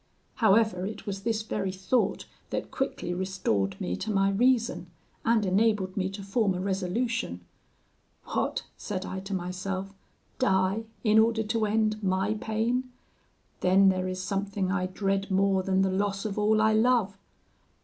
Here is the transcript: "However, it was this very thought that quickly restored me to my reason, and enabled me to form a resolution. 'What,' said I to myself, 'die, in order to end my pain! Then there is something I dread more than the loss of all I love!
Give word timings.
"However, 0.37 0.83
it 0.83 1.05
was 1.05 1.21
this 1.21 1.43
very 1.43 1.71
thought 1.71 2.25
that 2.49 2.71
quickly 2.71 3.13
restored 3.13 3.79
me 3.79 3.95
to 3.97 4.09
my 4.09 4.31
reason, 4.31 4.87
and 5.23 5.45
enabled 5.45 5.95
me 5.95 6.09
to 6.09 6.23
form 6.23 6.55
a 6.55 6.59
resolution. 6.59 7.41
'What,' 8.23 8.63
said 8.77 9.05
I 9.05 9.19
to 9.19 9.35
myself, 9.35 9.93
'die, 10.39 10.85
in 11.03 11.19
order 11.19 11.43
to 11.43 11.67
end 11.67 12.01
my 12.01 12.33
pain! 12.33 12.89
Then 13.59 13.89
there 13.89 14.07
is 14.07 14.19
something 14.19 14.71
I 14.71 14.87
dread 14.87 15.29
more 15.29 15.61
than 15.61 15.83
the 15.83 15.91
loss 15.91 16.25
of 16.25 16.39
all 16.39 16.63
I 16.63 16.73
love! 16.73 17.15